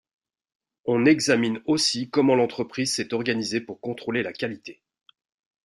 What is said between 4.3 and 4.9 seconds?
qualité.